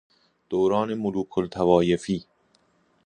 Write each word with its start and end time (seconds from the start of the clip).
دوران 0.49 0.93
ملوک 0.93 1.37
الطوایفی 1.37 2.23